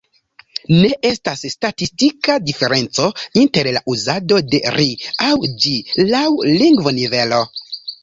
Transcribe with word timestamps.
Ne 0.77 0.87
estas 1.09 1.43
statistika 1.55 2.39
diferenco 2.47 3.11
inter 3.43 3.71
la 3.79 3.85
uzado 3.95 4.43
de 4.51 4.65
”ri” 4.81 4.89
aŭ 5.29 5.33
”ĝi” 5.55 5.79
laŭ 6.13 6.27
lingvonivelo. 6.61 7.47